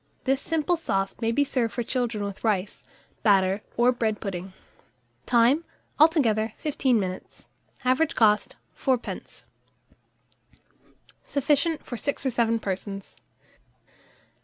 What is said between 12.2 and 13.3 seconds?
or 7 persons.